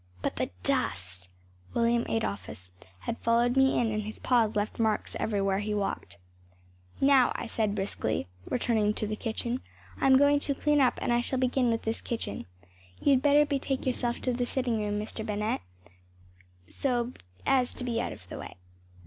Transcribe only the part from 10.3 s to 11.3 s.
to clean up and I